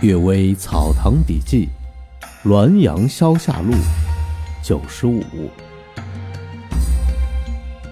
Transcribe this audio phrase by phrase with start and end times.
[0.02, 1.68] 《岳微草堂笔记》
[2.48, 3.74] 滦阳消夏录
[4.62, 5.22] 九十五。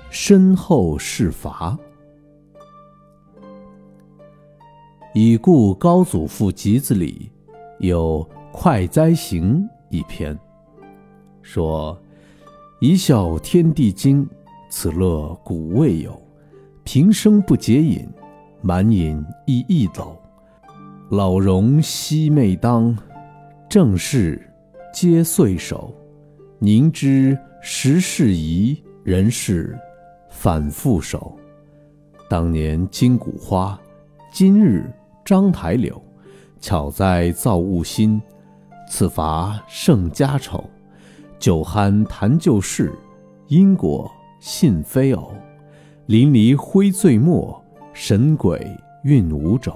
[0.09, 1.79] 身后事伐。
[5.13, 7.31] 已故高祖父集子里
[7.79, 10.35] 有《快哉行》一篇，
[11.43, 11.95] 说
[12.81, 14.27] ：“一笑天地惊，
[14.71, 16.19] 此乐古未有。
[16.85, 18.09] 平生不解饮，
[18.63, 20.19] 满饮亦易走。”
[21.11, 22.95] 老荣惜妹当，
[23.67, 24.47] 正事
[24.93, 25.95] 皆岁首。
[26.59, 29.75] 宁知时事宜，人事
[30.29, 31.35] 反复守。
[32.29, 33.81] 当年金谷花，
[34.31, 34.85] 今日
[35.25, 35.99] 章台柳。
[36.61, 38.21] 巧哉造物心，
[38.87, 40.63] 此伐胜家丑。
[41.39, 42.93] 酒酣谈旧事，
[43.47, 45.33] 因果信非偶。
[46.05, 48.61] 淋漓挥醉墨，神鬼
[49.05, 49.73] 运五肘。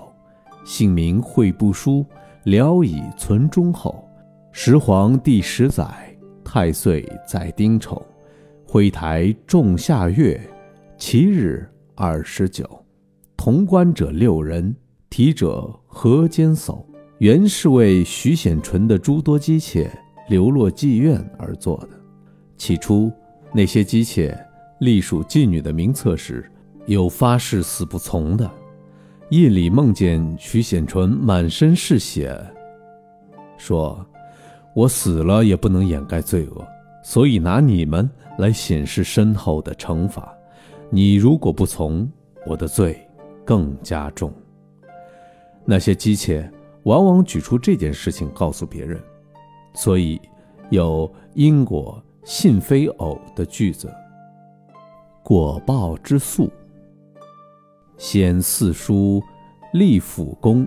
[0.65, 2.05] 姓名惠不书，
[2.45, 4.09] 聊以存忠厚。
[4.53, 5.87] 始皇帝十载，
[6.45, 8.05] 太岁在丁丑，
[8.67, 10.41] 徽台仲夏月，
[10.97, 12.69] 其日二十九。
[13.37, 14.75] 潼关者六人，
[15.11, 16.84] 提者何坚叟。
[17.19, 19.91] 原是为徐显纯的诸多姬妾
[20.28, 21.89] 流落妓院而做的。
[22.56, 23.12] 起初，
[23.53, 24.37] 那些姬妾
[24.81, 26.50] 隶属妓女的名册时，
[26.87, 28.50] 有发誓死不从的。
[29.33, 32.38] 夜里梦见徐显纯满身是血，
[33.56, 34.06] 说
[34.77, 36.62] ：“我死了也不能掩盖罪恶，
[37.02, 40.36] 所以拿你们来显示身后的惩罚。
[40.91, 42.06] 你如果不从，
[42.47, 43.00] 我的罪
[43.42, 44.30] 更加重。”
[45.64, 46.47] 那些姬妾
[46.83, 49.03] 往往举出这件事情告诉别人，
[49.72, 50.20] 所以
[50.69, 53.91] 有因果信非偶的句子。
[55.22, 56.53] 果报之速。
[57.98, 59.23] 先四叔
[59.73, 60.67] 立府公，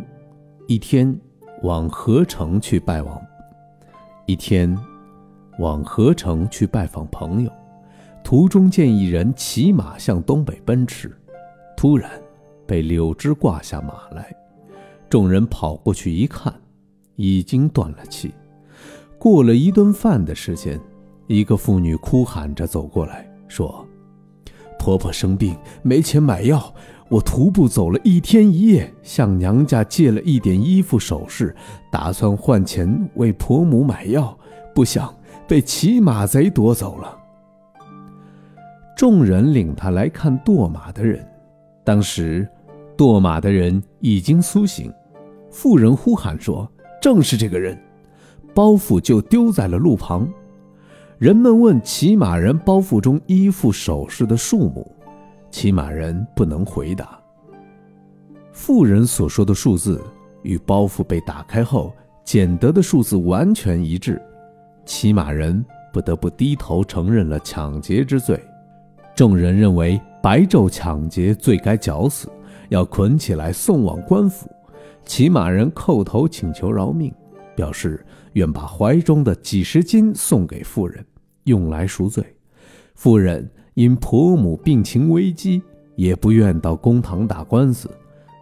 [0.68, 1.16] 一天
[1.64, 3.22] 往河城去拜望。
[4.26, 4.76] 一天
[5.60, 7.52] 往河城去拜访朋友，
[8.23, 11.16] 途中见一人骑马向东北奔驰，
[11.76, 12.10] 突然
[12.66, 14.33] 被柳枝挂下马来。
[15.10, 16.54] 众人跑过去一看，
[17.16, 18.33] 已经断了气。
[19.20, 20.80] 过了一顿饭的时间，
[21.28, 23.86] 一个妇女哭喊着走过来说
[24.80, 26.73] ：“婆婆生病，没钱买药。”
[27.08, 31.55] 我徒步走了一天一夜，向娘家借了一点衣服首饰，
[31.92, 34.36] 打算换钱为婆母买药，
[34.73, 35.14] 不想
[35.48, 37.16] 被骑马贼夺走了。
[38.98, 41.23] 众人领他来看堕马的人，
[41.83, 42.48] 当时
[42.98, 44.92] 堕马的人已经苏醒，
[45.52, 46.67] 妇人呼喊说
[46.99, 47.77] ：“正是这个人！”
[48.55, 50.27] 包袱就丢在了路旁。
[51.17, 54.95] 人们问骑马人包袱中衣服首饰的数目。
[55.58, 57.17] 骑马人不能回答。
[58.52, 60.04] 妇人所说的数字
[60.42, 61.95] 与包袱被打开后
[62.26, 64.21] 捡得的数字完全一致，
[64.86, 68.38] 骑马人不得不低头承认了抢劫之罪。
[69.16, 72.27] 众人认为白昼抢劫罪该绞死，
[72.67, 74.52] 要捆起来送往官府。
[75.05, 77.14] 骑马人叩头请求饶命，
[77.55, 81.05] 表示愿把怀中的几十斤送给妇人，
[81.45, 82.22] 用来赎罪。
[82.93, 83.49] 妇人。
[83.75, 85.61] 因婆母病情危机，
[85.95, 87.89] 也不愿到公堂打官司，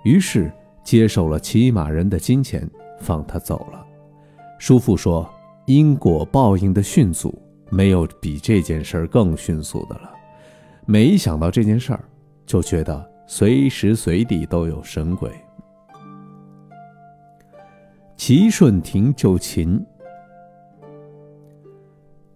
[0.04, 0.52] 于是
[0.84, 3.86] 接受了骑马人的金钱，放他走了。
[4.60, 5.28] 叔父说
[5.66, 7.34] ：“因果报应的迅速，
[7.70, 10.12] 没有比这件事儿更迅速的了。
[10.86, 12.06] 每一想到这件事儿，
[12.46, 15.32] 就觉得随时随地都有神鬼。”
[18.16, 19.84] 齐顺廷救秦。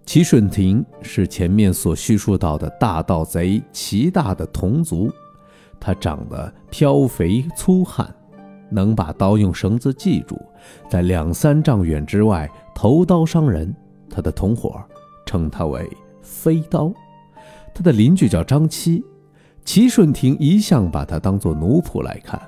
[0.07, 5.11] 齐顺亭是前面所叙述到的大盗贼齐大的同族，
[5.81, 8.09] 他长得膘肥粗汉，
[8.71, 10.41] 能把刀用绳子系住，
[10.89, 13.75] 在两三丈远之外投刀伤人。
[14.09, 14.81] 他的同伙
[15.25, 15.85] 称他为
[16.21, 16.89] 飞刀。
[17.75, 19.03] 他的邻居叫张七，
[19.65, 22.41] 齐顺亭一向把他当作奴仆来看，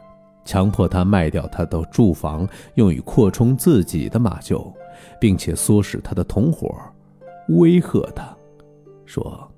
[0.46, 4.72] 强迫他卖掉他的住房，用以扩充自己的马厩，
[5.20, 6.74] 并且唆使他的同伙。
[7.50, 8.36] 威吓他，
[9.06, 9.51] 说：“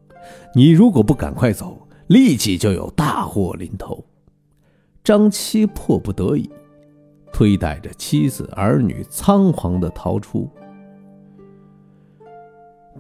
[0.56, 4.04] 你如果不赶快走，立即就有大祸临头。”
[5.04, 6.50] 张七迫不得已，
[7.34, 10.50] 推带着妻子儿女，仓皇的逃出。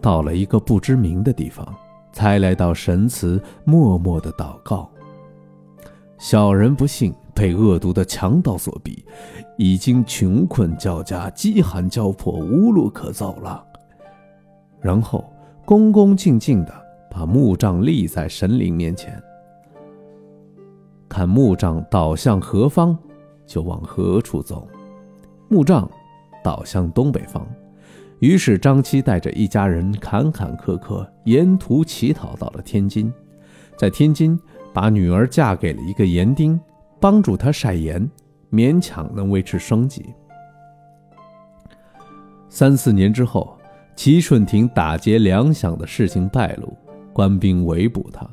[0.01, 1.65] 到了一个不知名的地方，
[2.11, 4.89] 才来到神祠，默默的祷告。
[6.17, 9.05] 小人不幸被恶毒的强盗所逼，
[9.57, 13.63] 已经穷困交加，饥寒交迫，无路可走了。
[14.81, 15.23] 然后
[15.63, 16.73] 恭恭敬敬地
[17.09, 19.21] 把木杖立在神灵面前，
[21.07, 22.97] 看木杖倒向何方，
[23.45, 24.67] 就往何处走。
[25.47, 25.89] 木杖
[26.43, 27.45] 倒向东北方。
[28.19, 33.11] 于是张七带着一家人坎坎坷坷，沿途乞讨到了天津，
[33.75, 34.39] 在天津
[34.73, 36.59] 把女儿嫁给了一个盐丁，
[36.99, 38.09] 帮助他晒盐，
[38.51, 40.05] 勉强能维持生计。
[42.47, 43.57] 三四年之后，
[43.95, 46.75] 齐顺廷打劫粮饷的事情败露，
[47.13, 48.27] 官兵围捕他，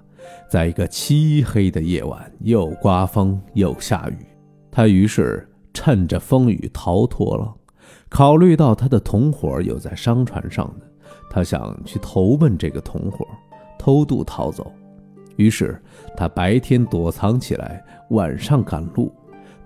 [0.48, 4.26] 在一个漆黑的夜晚，又刮风又下雨，
[4.70, 7.54] 他于是趁着风雨逃脱了。
[8.08, 10.86] 考虑到他的同伙有在商船上呢，
[11.28, 13.26] 他想去投奔这个同伙，
[13.78, 14.72] 偷渡逃走。
[15.36, 15.80] 于是
[16.16, 19.12] 他白天躲藏起来，晚上赶路，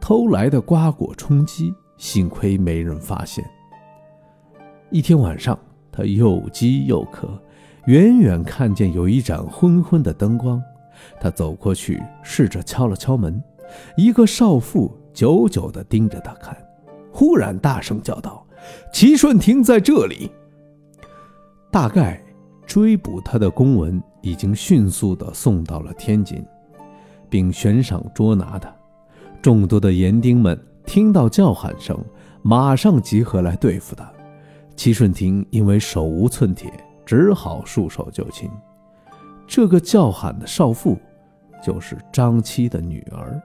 [0.01, 3.45] 偷来的瓜果充饥，幸亏没人发现。
[4.91, 5.59] 一天晚上，
[5.93, 7.29] 他又饥又渴，
[7.85, 10.61] 远远看见有一盏昏昏的灯光，
[11.21, 13.41] 他走过去，试着敲了敲门，
[13.97, 16.57] 一个少妇久久地盯着他看。
[17.13, 18.47] 忽然大声叫道
[18.91, 20.31] ：“齐顺廷在这里！”
[21.71, 22.23] 大概
[22.67, 26.43] 追捕他的公文已经迅速地送到了天津，
[27.29, 28.75] 并悬赏捉拿他。
[29.43, 31.99] 众多的盐丁们听到叫喊声，
[32.41, 34.11] 马上集合来对付他。
[34.83, 36.69] 齐顺廷因为手无寸铁，
[37.07, 38.51] 只好束手就擒。
[39.47, 40.99] 这个叫喊的少妇，
[41.63, 43.41] 就是张七的女儿。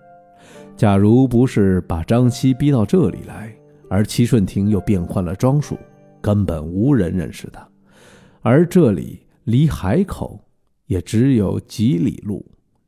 [0.75, 3.55] 假如不是把张七逼到这里来，
[3.87, 5.77] 而齐顺廷又变换了装束，
[6.21, 7.69] 根本无人认识他。
[8.41, 10.39] 而这里离海口
[10.87, 12.43] 也只有几里路，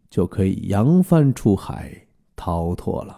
[0.10, 1.96] 就可以扬帆出海
[2.36, 3.16] 逃脱了。